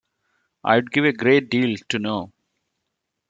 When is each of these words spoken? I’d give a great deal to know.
I’d 0.63 0.89
give 0.89 1.05
a 1.05 1.13
great 1.13 1.47
deal 1.51 1.77
to 1.89 1.99
know. 1.99 2.31